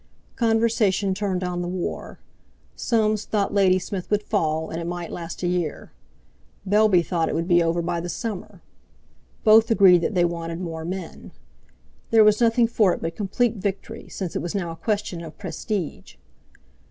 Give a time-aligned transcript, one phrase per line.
[0.35, 2.17] Conversation turned on the war.
[2.75, 5.91] Soames thought Ladysmith would fall, and it might last a year.
[6.65, 8.63] Bellby thought it would be over by the summer.
[9.43, 11.33] Both agreed that they wanted more men.
[12.09, 15.37] There was nothing for it but complete victory, since it was now a question of
[15.37, 16.15] prestige.